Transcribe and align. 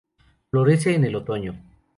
Florece 0.49 0.95
en 0.95 1.05
el 1.05 1.15
otoño. 1.15 1.61